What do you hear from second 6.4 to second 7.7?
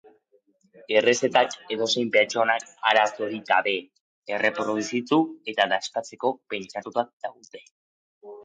pentsatuta daude.